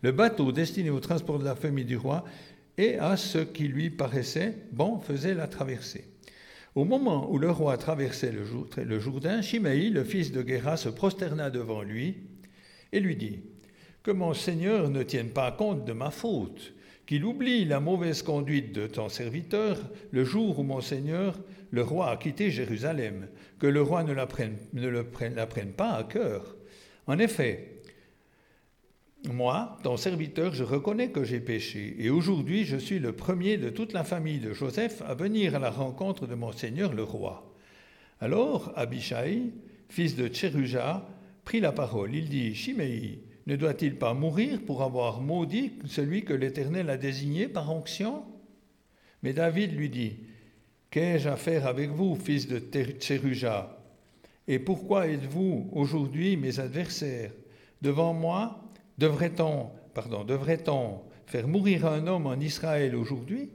Le 0.02 0.12
bateau 0.12 0.52
destiné 0.52 0.90
au 0.90 1.00
transport 1.00 1.38
de 1.40 1.46
la 1.46 1.56
famille 1.56 1.86
du 1.86 1.98
roi 1.98 2.26
et 2.78 2.98
à 2.98 3.16
ce 3.18 3.38
qui 3.38 3.68
lui 3.68 3.90
paraissait 3.90 4.58
bon 4.72 5.00
faisait 5.00 5.36
la 5.36 5.48
traversée. 5.48 6.06
Au 6.76 6.84
moment 6.84 7.32
où 7.32 7.38
le 7.38 7.50
roi 7.50 7.78
traversait 7.78 8.34
le 8.34 9.00
Jourdain, 9.00 9.42
Chimaï, 9.42 9.90
le 9.90 10.04
fils 10.04 10.34
de 10.34 10.42
Guéra, 10.42 10.76
se 10.76 10.90
prosterna 10.90 11.50
devant 11.50 11.82
lui 11.82 12.18
et 12.92 13.00
lui 13.00 13.16
dit 13.16 13.40
Que 14.04 14.12
mon 14.12 14.34
Seigneur 14.34 14.90
ne 14.90 15.02
tienne 15.02 15.30
pas 15.30 15.54
compte 15.54 15.86
de 15.86 15.94
ma 15.94 16.12
faute, 16.12 16.74
qu'il 17.06 17.24
oublie 17.24 17.64
la 17.64 17.80
mauvaise 17.80 18.24
conduite 18.24 18.74
de 18.74 18.88
ton 18.88 19.08
serviteur 19.08 19.78
le 20.12 20.26
jour 20.26 20.60
où 20.60 20.64
mon 20.64 20.82
Seigneur, 20.82 21.40
le 21.72 21.82
roi, 21.82 22.10
a 22.10 22.18
quitté 22.18 22.52
Jérusalem, 22.52 23.30
que 23.58 23.68
le 23.68 23.82
roi 23.82 24.04
ne 24.04 24.12
la 24.12 24.28
prenne, 24.28 24.58
la 24.74 25.48
prenne 25.48 25.72
pas 25.72 25.94
à 25.94 26.04
cœur. 26.04 26.58
En 27.08 27.20
effet, 27.20 27.75
moi, 29.28 29.78
ton 29.84 29.98
serviteur, 29.98 30.54
je 30.54 30.64
reconnais 30.64 31.10
que 31.10 31.24
j'ai 31.24 31.40
péché, 31.40 31.96
et 32.00 32.10
aujourd'hui 32.10 32.66
je 32.66 32.78
suis 32.78 33.00
le 33.00 33.14
premier 33.14 33.58
de 33.58 33.70
toute 33.70 33.94
la 33.94 34.04
famille 34.04 34.40
de 34.40 34.54
Joseph 34.54 35.02
à 35.06 35.14
venir 35.14 35.56
à 35.56 35.60
la 35.60 35.70
rencontre 35.70 36.28
de 36.28 36.36
mon 36.36 36.52
Seigneur 36.52 36.94
le 36.94 37.04
roi. 37.04 37.54
Alors 38.20 38.72
Abishai, 38.76 39.54
fils 39.90 40.16
de 40.16 40.28
Tcheruja, 40.28 41.08
prit 41.44 41.60
la 41.60 41.72
parole. 41.72 42.16
Il 42.16 42.30
dit, 42.30 42.56
Shimei, 42.56 43.20
ne 43.48 43.56
doit-il 43.56 43.96
pas 43.98 44.14
mourir 44.14 44.60
pour 44.66 44.82
avoir 44.82 45.22
maudit 45.22 45.74
celui 45.86 46.24
que 46.24 46.34
l'Éternel 46.34 46.90
a 46.90 46.98
désigné 46.98 47.48
par 47.48 47.72
onction? 47.72 48.24
Mais 49.22 49.34
David 49.34 49.76
lui 49.76 49.90
dit, 49.90 50.16
Qu'ai-je 50.90 51.28
à 51.28 51.36
faire 51.36 51.68
avec 51.68 51.92
vous, 51.92 52.16
fils 52.16 52.48
de 52.48 52.60
Tcheruja? 52.60 53.78
Et 54.48 54.60
pourquoi 54.60 55.08
êtes-vous 55.08 55.70
aujourd'hui 55.74 56.38
mes 56.38 56.60
adversaires? 56.60 57.32
Devant 57.82 58.14
moi, 58.14 58.65
devrait-on, 58.98 59.72
faire 61.26 61.48
mourir 61.48 61.86
un 61.86 62.08
homme 62.08 62.28
en 62.28 62.40
Israël 62.40 62.96
aujourd'hui? 62.96 63.52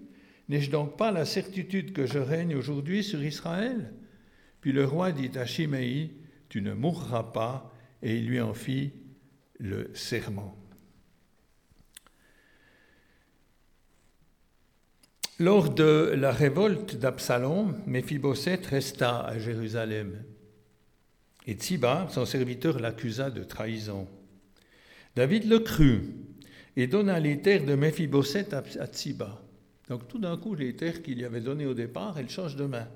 N'ai-je 0.48 0.70
donc 0.70 0.96
pas 0.96 1.12
la 1.12 1.24
certitude 1.24 1.92
que 1.92 2.06
je 2.06 2.18
règne 2.18 2.56
aujourd'hui 2.56 3.04
sur 3.04 3.22
Israël? 3.22 3.92
Puis 4.60 4.72
le 4.72 4.84
roi 4.84 5.12
dit 5.12 5.30
à 5.36 5.46
Shimei, 5.46 6.12
Tu 6.48 6.60
ne 6.60 6.74
mourras 6.74 7.22
pas, 7.22 7.72
et 8.02 8.16
il 8.16 8.26
lui 8.26 8.40
en 8.40 8.54
fit 8.54 8.92
le 9.58 9.90
serment. 9.94 10.56
Lors 15.38 15.70
de 15.70 16.12
la 16.16 16.32
révolte 16.32 16.96
d'Absalom, 16.96 17.80
Méphibosheth 17.86 18.66
resta 18.66 19.20
à 19.20 19.38
Jérusalem. 19.38 20.22
Et 21.46 21.54
Tsiba, 21.54 22.08
son 22.10 22.26
serviteur, 22.26 22.78
l'accusa 22.78 23.30
de 23.30 23.42
trahison. 23.42 24.06
David 25.16 25.48
le 25.48 25.58
crut 25.58 26.02
et 26.76 26.86
donna 26.86 27.18
les 27.18 27.40
terres 27.40 27.64
de 27.64 27.74
Méphibosheth 27.74 28.52
à 28.54 28.86
Tsiba. 28.86 29.42
Donc 29.88 30.06
tout 30.08 30.18
d'un 30.18 30.36
coup, 30.36 30.54
les 30.54 30.76
terres 30.76 31.02
qu'il 31.02 31.18
y 31.18 31.24
avait 31.24 31.40
données 31.40 31.66
au 31.66 31.74
départ, 31.74 32.16
elles 32.18 32.30
changent 32.30 32.56
de 32.56 32.64
main. 32.64 32.88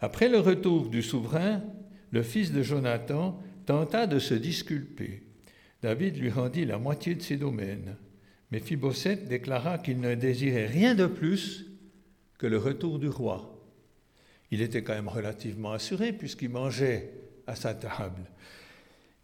Après 0.00 0.28
le 0.28 0.38
retour 0.38 0.88
du 0.88 1.02
souverain, 1.02 1.62
le 2.10 2.22
fils 2.22 2.52
de 2.52 2.62
Jonathan 2.62 3.38
tenta 3.66 4.06
de 4.06 4.18
se 4.18 4.34
disculper. 4.34 5.22
David 5.82 6.16
lui 6.16 6.30
rendit 6.30 6.64
la 6.64 6.78
moitié 6.78 7.14
de 7.14 7.22
ses 7.22 7.36
domaines. 7.36 7.96
Mais 8.50 8.60
déclara 8.60 9.76
qu'il 9.78 10.00
ne 10.00 10.14
désirait 10.14 10.66
rien 10.66 10.94
de 10.94 11.06
plus 11.06 11.66
que 12.38 12.46
le 12.46 12.56
retour 12.56 12.98
du 12.98 13.08
roi. 13.08 13.54
Il 14.50 14.62
était 14.62 14.82
quand 14.82 14.94
même 14.94 15.08
relativement 15.08 15.72
assuré 15.72 16.12
puisqu'il 16.12 16.48
mangeait 16.48 17.12
à 17.46 17.54
sa 17.54 17.74
table. 17.74 18.24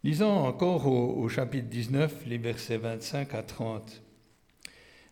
Lisons 0.05 0.45
encore 0.45 0.85
au, 0.85 1.27
chapitre 1.29 1.67
19, 1.67 2.27
les 2.27 2.37
versets 2.37 2.77
25 2.77 3.33
à 3.33 3.41
30. 3.41 4.03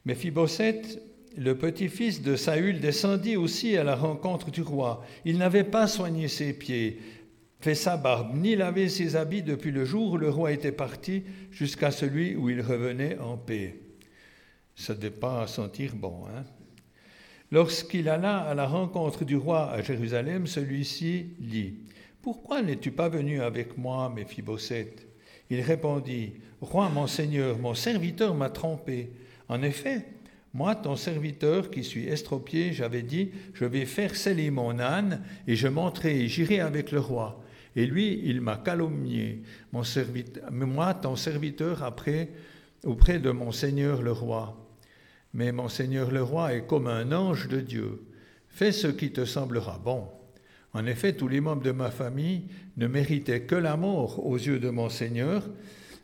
Mais 0.06 0.14
Phibosette, 0.14 1.02
le 1.36 1.58
petit-fils 1.58 2.22
de 2.22 2.36
Saül, 2.36 2.80
descendit 2.80 3.36
aussi 3.36 3.76
à 3.76 3.84
la 3.84 3.96
rencontre 3.96 4.52
du 4.52 4.62
roi. 4.62 5.04
Il 5.26 5.40
n'avait 5.40 5.64
pas 5.64 5.88
soigné 5.88 6.28
ses 6.28 6.54
pieds, 6.54 7.00
fait 7.60 7.74
sa 7.74 7.98
barbe, 7.98 8.36
ni 8.36 8.56
lavé 8.56 8.88
ses 8.88 9.16
habits 9.16 9.42
depuis 9.42 9.72
le 9.72 9.84
jour 9.84 10.12
où 10.12 10.18
le 10.18 10.30
roi 10.30 10.52
était 10.52 10.72
parti 10.72 11.24
jusqu'à 11.50 11.90
celui 11.90 12.36
où 12.36 12.52
il 12.52 12.62
revenait 12.62 13.18
en 13.18 13.36
paix. 13.36 13.80
Ça 14.76 14.94
ne 14.94 15.10
pas 15.10 15.48
sentir 15.48 15.96
bon. 15.96 16.26
Hein? 16.28 16.44
Lorsqu'il 17.50 18.10
alla 18.10 18.42
à 18.42 18.54
la 18.54 18.68
rencontre 18.68 19.26
du 19.26 19.38
roi 19.38 19.72
à 19.72 19.82
Jérusalem, 19.82 20.46
celui-ci 20.46 21.30
dit 21.40 21.80
Pourquoi 22.24 22.62
n'es-tu 22.62 22.92
pas 22.92 23.10
venu 23.10 23.42
avec 23.42 23.78
moi, 23.78 24.10
Méphibosheth 24.10 25.06
Il 25.50 25.60
répondit 25.60 26.32
Roi, 26.62 26.88
mon 26.88 27.06
seigneur, 27.06 27.60
mon 27.60 27.74
serviteur 27.74 28.34
m'a 28.34 28.50
trompé. 28.50 29.12
En 29.50 29.62
effet, 29.62 30.06
moi, 30.54 30.74
ton 30.74 30.96
serviteur 30.96 31.70
qui 31.70 31.84
suis 31.84 32.08
estropié, 32.08 32.72
j'avais 32.72 33.02
dit 33.02 33.32
Je 33.54 33.66
vais 33.66 33.86
faire 33.86 34.16
sceller 34.16 34.52
mon 34.52 34.80
âne 34.80 35.22
et 35.48 35.58
je 35.58 35.68
monterai 35.68 36.22
et 36.22 36.28
j'irai 36.30 36.62
avec 36.62 36.94
le 36.94 37.02
roi. 37.02 37.44
Et 37.76 37.86
lui, 37.86 38.22
il 38.24 38.40
m'a 38.40 38.56
calomnié, 38.56 39.44
mon 39.74 39.84
moi, 40.66 40.94
ton 40.94 41.18
serviteur, 41.18 41.84
après, 41.84 42.30
auprès 42.86 43.20
de 43.20 43.32
mon 43.32 43.52
Seigneur 43.52 44.02
le 44.02 44.14
roi. 44.14 44.66
Mais 45.34 45.52
mon 45.52 45.68
Seigneur 45.68 46.10
le 46.10 46.24
roi 46.24 46.54
est 46.54 46.68
comme 46.68 46.88
un 46.88 47.12
ange 47.12 47.50
de 47.50 47.60
Dieu. 47.60 48.02
Fais 48.48 48.72
ce 48.72 48.88
qui 48.88 49.12
te 49.12 49.26
semblera 49.26 49.78
bon. 49.84 50.08
En 50.74 50.86
effet, 50.88 51.14
tous 51.14 51.28
les 51.28 51.40
membres 51.40 51.62
de 51.62 51.72
ma 51.72 51.92
famille 51.92 52.46
ne 52.78 52.88
méritaient 52.88 53.44
que 53.44 53.56
la 53.56 53.78
mort 53.78 54.26
aux 54.26 54.38
yeux 54.38 54.60
de 54.60 54.70
mon 54.70 54.90
Seigneur, 54.90 55.48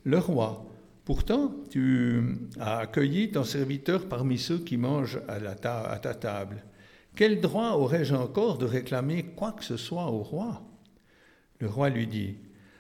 le 0.04 0.20
roi. 0.20 0.66
Pourtant, 1.06 1.56
tu 1.72 2.22
as 2.60 2.78
accueilli 2.78 3.32
ton 3.32 3.44
serviteur 3.44 4.08
parmi 4.08 4.38
ceux 4.38 4.60
qui 4.60 4.78
mangent 4.78 5.20
à, 5.28 5.40
ta 5.98 6.14
table. 6.14 6.64
Quel 7.16 7.42
droit 7.42 7.72
aurais-je 7.72 8.14
encore 8.14 8.60
de 8.60 8.66
réclamer 8.66 9.24
quoi 9.36 9.54
que 9.54 9.64
ce 9.64 9.76
soit 9.76 10.06
au 10.06 10.22
roi? 10.22 10.62
Le 11.60 11.68
roi 11.68 11.90
lui 11.90 12.06
dit 12.06 12.38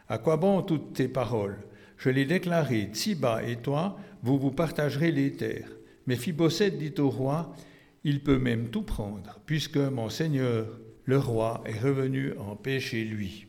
À 0.07 0.19
quoi 0.19 0.37
bon 0.37 0.61
toutes 0.61 0.93
tes 0.93 1.07
paroles? 1.07 1.57
Je 1.97 2.09
l'ai 2.09 2.25
déclaré, 2.25 2.89
Tsiba 2.93 3.43
et 3.43 3.57
toi, 3.57 3.97
vous 4.21 4.37
vous 4.37 4.51
partagerez 4.51 5.11
les 5.11 5.33
terres. 5.33 5.71
Mais 6.05 6.15
Phibosette 6.15 6.77
dit 6.77 6.93
au 6.99 7.09
roi 7.09 7.53
Il 8.03 8.23
peut 8.23 8.37
même 8.37 8.69
tout 8.69 8.83
prendre, 8.83 9.39
puisque 9.47 9.77
mon 9.77 10.09
seigneur, 10.09 10.67
le 11.09 11.17
roi, 11.17 11.63
est 11.65 11.79
revenu 11.79 12.37
en 12.37 12.55
paix 12.55 12.79
chez 12.79 13.03
lui. 13.03 13.47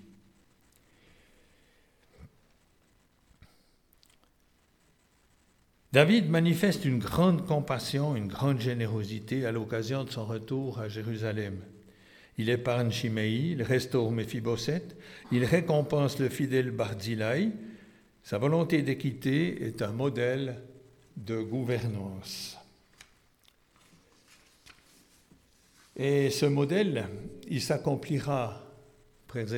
David 5.92 6.30
manifeste 6.30 6.86
une 6.86 7.00
grande 7.00 7.44
compassion, 7.44 8.16
une 8.16 8.28
grande 8.28 8.62
générosité 8.62 9.44
à 9.44 9.52
l'occasion 9.52 10.04
de 10.04 10.10
son 10.10 10.24
retour 10.24 10.78
à 10.78 10.88
Jérusalem. 10.88 11.58
Il 12.38 12.48
épargne 12.48 12.90
Shimei, 12.90 13.50
il 13.50 13.62
restaure 13.62 14.10
Méphibosheth, 14.10 14.96
il 15.30 15.44
récompense 15.44 16.18
le 16.18 16.30
fidèle 16.30 16.70
Barzilai. 16.70 17.50
Sa 18.22 18.38
volonté 18.38 18.80
d'équité 18.80 19.66
est 19.66 19.82
un 19.82 19.92
modèle 19.92 20.62
de 21.18 21.42
gouvernance. 21.42 22.59
Et 26.02 26.30
ce 26.30 26.46
modèle, 26.46 27.08
il 27.46 27.60
s'accomplira, 27.60 28.64
frères 29.28 29.52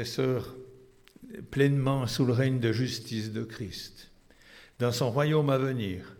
pleinement 1.53 2.09
sous 2.09 2.25
le 2.27 2.33
règne 2.33 2.59
de 2.59 2.73
justice 2.73 3.31
de 3.31 3.45
Christ, 3.45 4.11
dans 4.81 4.91
son 4.91 5.13
royaume 5.13 5.51
à 5.51 5.59
venir. 5.59 6.17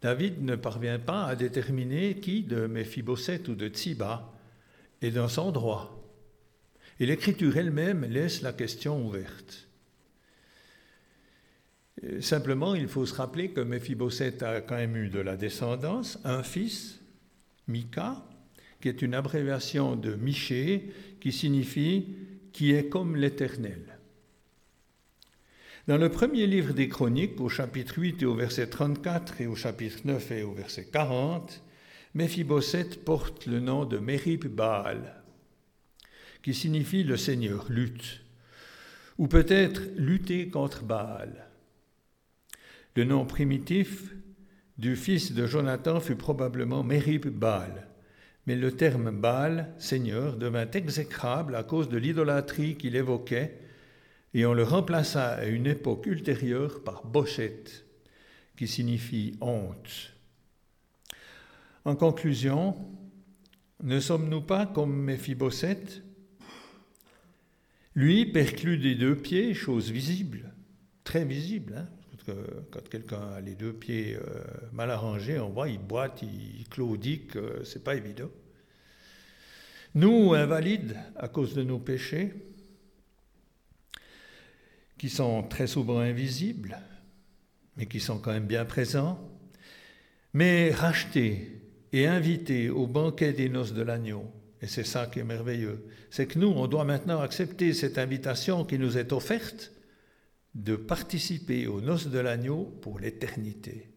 David 0.00 0.42
ne 0.42 0.56
parvient 0.56 0.98
pas 0.98 1.26
à 1.26 1.36
déterminer 1.36 2.20
qui 2.20 2.42
de 2.42 2.66
Méphibosheth 2.66 3.46
ou 3.48 3.54
de 3.54 3.68
Tsiba 3.68 4.32
et 5.02 5.10
dans 5.10 5.28
son 5.28 5.52
droit. 5.52 6.02
Et 6.98 7.04
l'Écriture 7.04 7.58
elle-même 7.58 8.06
laisse 8.06 8.40
la 8.40 8.54
question 8.54 9.06
ouverte. 9.06 9.68
Simplement, 12.20 12.74
il 12.74 12.88
faut 12.88 13.04
se 13.04 13.12
rappeler 13.14 13.50
que 13.50 13.60
Méphibosheth 13.60 14.42
a 14.42 14.62
quand 14.62 14.76
même 14.76 14.96
eu 14.96 15.10
de 15.10 15.20
la 15.20 15.36
descendance, 15.36 16.18
un 16.24 16.42
fils, 16.42 16.98
Mika, 17.68 18.24
qui 18.84 18.90
est 18.90 19.00
une 19.00 19.14
abréviation 19.14 19.96
de 19.96 20.14
Miché, 20.14 20.92
qui 21.18 21.32
signifie 21.32 22.04
qui 22.52 22.74
est 22.74 22.90
comme 22.90 23.16
l'Éternel. 23.16 23.98
Dans 25.88 25.96
le 25.96 26.10
premier 26.10 26.46
livre 26.46 26.74
des 26.74 26.90
Chroniques, 26.90 27.40
au 27.40 27.48
chapitre 27.48 27.98
8 27.98 28.20
et 28.20 28.26
au 28.26 28.34
verset 28.34 28.66
34 28.66 29.40
et 29.40 29.46
au 29.46 29.54
chapitre 29.54 30.00
9 30.04 30.32
et 30.32 30.42
au 30.42 30.52
verset 30.52 30.84
40, 30.92 31.62
Méphibosheth 32.12 33.06
porte 33.06 33.46
le 33.46 33.58
nom 33.58 33.86
de 33.86 33.96
Merib 33.96 34.48
Baal, 34.48 35.22
qui 36.42 36.52
signifie 36.52 37.04
le 37.04 37.16
Seigneur 37.16 37.64
lutte, 37.70 38.20
ou 39.16 39.28
peut-être 39.28 39.80
lutter 39.96 40.48
contre 40.48 40.84
Baal. 40.84 41.48
Le 42.96 43.04
nom 43.04 43.24
primitif 43.24 44.12
du 44.76 44.94
fils 44.94 45.32
de 45.32 45.46
Jonathan 45.46 46.00
fut 46.00 46.16
probablement 46.16 46.84
Merib 46.84 47.28
Baal, 47.28 47.88
mais 48.46 48.56
le 48.56 48.72
terme 48.72 49.10
Baal, 49.10 49.72
Seigneur, 49.78 50.36
devint 50.36 50.70
exécrable 50.70 51.54
à 51.54 51.62
cause 51.62 51.88
de 51.88 51.96
l'idolâtrie 51.96 52.76
qu'il 52.76 52.96
évoquait, 52.96 53.58
et 54.34 54.44
on 54.46 54.52
le 54.52 54.64
remplaça 54.64 55.34
à 55.34 55.46
une 55.46 55.66
époque 55.66 56.06
ultérieure 56.06 56.82
par 56.82 57.06
Boshet, 57.06 57.64
qui 58.56 58.68
signifie 58.68 59.36
honte. 59.40 60.12
En 61.84 61.96
conclusion, 61.96 62.76
ne 63.82 64.00
sommes-nous 64.00 64.42
pas 64.42 64.66
comme 64.66 64.94
Méphibosheth? 64.94 66.02
Lui, 67.94 68.26
perclus 68.26 68.78
des 68.78 68.94
deux 68.94 69.16
pieds, 69.16 69.54
chose 69.54 69.90
visible, 69.90 70.52
très 71.04 71.24
visible. 71.24 71.74
Hein 71.78 72.03
quand 72.70 72.88
quelqu'un 72.88 73.20
a 73.36 73.40
les 73.40 73.54
deux 73.54 73.72
pieds 73.72 74.16
euh, 74.16 74.44
mal 74.72 74.90
arrangés, 74.90 75.38
on 75.38 75.50
voit, 75.50 75.68
il 75.68 75.78
boite, 75.78 76.22
il 76.22 76.68
claudique, 76.68 77.32
c'est 77.64 77.84
pas 77.84 77.94
évident. 77.94 78.30
Nous, 79.94 80.34
invalides 80.34 80.96
à 81.16 81.28
cause 81.28 81.54
de 81.54 81.62
nos 81.62 81.78
péchés, 81.78 82.32
qui 84.98 85.08
sont 85.08 85.42
très 85.42 85.66
souvent 85.66 85.98
invisibles, 85.98 86.78
mais 87.76 87.86
qui 87.86 88.00
sont 88.00 88.18
quand 88.18 88.32
même 88.32 88.46
bien 88.46 88.64
présents, 88.64 89.20
mais 90.32 90.70
rachetés 90.70 91.60
et 91.92 92.06
invités 92.06 92.70
au 92.70 92.86
banquet 92.86 93.32
des 93.32 93.48
noces 93.48 93.74
de 93.74 93.82
l'agneau. 93.82 94.32
Et 94.62 94.66
c'est 94.66 94.86
ça 94.86 95.06
qui 95.06 95.18
est 95.18 95.24
merveilleux. 95.24 95.86
C'est 96.10 96.26
que 96.26 96.38
nous, 96.38 96.48
on 96.48 96.66
doit 96.66 96.84
maintenant 96.84 97.20
accepter 97.20 97.74
cette 97.74 97.98
invitation 97.98 98.64
qui 98.64 98.78
nous 98.78 98.96
est 98.96 99.12
offerte 99.12 99.73
de 100.54 100.76
participer 100.76 101.66
aux 101.66 101.80
noces 101.80 102.08
de 102.08 102.18
l'agneau 102.18 102.64
pour 102.80 102.98
l'éternité. 102.98 103.90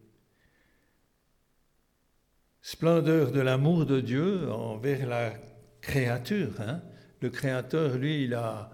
Splendeur 2.60 3.30
de 3.30 3.40
l'amour 3.40 3.86
de 3.86 4.00
Dieu 4.00 4.50
envers 4.50 5.06
la 5.06 5.32
créature. 5.80 6.60
Hein. 6.60 6.82
Le 7.20 7.30
Créateur, 7.30 7.96
lui, 7.96 8.24
il 8.24 8.34
a, 8.34 8.70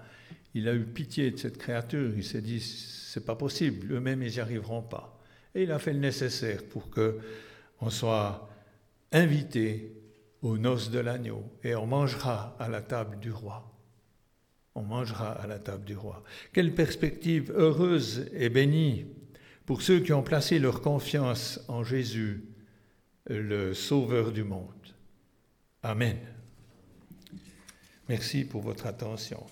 il 0.54 0.68
a 0.68 0.74
eu 0.74 0.84
pitié 0.84 1.30
de 1.30 1.36
cette 1.36 1.58
créature. 1.58 2.12
Il 2.16 2.24
s'est 2.24 2.40
dit, 2.40 2.60
c'est 2.60 3.24
pas 3.24 3.36
possible, 3.36 3.92
eux-mêmes, 3.92 4.22
ils 4.22 4.32
n'y 4.32 4.40
arriveront 4.40 4.82
pas. 4.82 5.20
Et 5.54 5.62
il 5.62 5.72
a 5.72 5.78
fait 5.78 5.92
le 5.92 6.00
nécessaire 6.00 6.64
pour 6.64 6.90
que 6.90 7.18
on 7.80 7.90
soit 7.90 8.48
invité 9.12 9.92
aux 10.42 10.58
noces 10.58 10.90
de 10.90 10.98
l'agneau 10.98 11.44
et 11.62 11.74
on 11.74 11.86
mangera 11.86 12.56
à 12.58 12.68
la 12.68 12.82
table 12.82 13.18
du 13.20 13.30
roi. 13.30 13.73
On 14.74 14.82
mangera 14.82 15.32
à 15.32 15.46
la 15.46 15.58
table 15.58 15.84
du 15.84 15.96
roi. 15.96 16.22
Quelle 16.52 16.74
perspective 16.74 17.52
heureuse 17.56 18.28
et 18.32 18.48
bénie 18.48 19.06
pour 19.66 19.80
ceux 19.80 20.00
qui 20.00 20.12
ont 20.12 20.22
placé 20.22 20.58
leur 20.58 20.82
confiance 20.82 21.60
en 21.68 21.84
Jésus, 21.84 22.44
le 23.26 23.72
Sauveur 23.72 24.30
du 24.30 24.44
monde. 24.44 24.68
Amen. 25.82 26.18
Merci 28.08 28.44
pour 28.44 28.60
votre 28.60 28.86
attention. 28.86 29.42